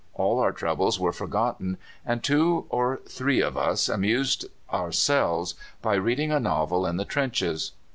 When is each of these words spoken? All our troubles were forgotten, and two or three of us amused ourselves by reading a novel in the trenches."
All 0.15 0.39
our 0.39 0.51
troubles 0.51 0.99
were 0.99 1.13
forgotten, 1.13 1.77
and 2.03 2.23
two 2.23 2.65
or 2.69 3.01
three 3.07 3.39
of 3.39 3.55
us 3.55 3.87
amused 3.87 4.45
ourselves 4.73 5.53
by 5.83 5.93
reading 5.93 6.31
a 6.31 6.39
novel 6.39 6.87
in 6.87 6.97
the 6.97 7.05
trenches." 7.05 7.73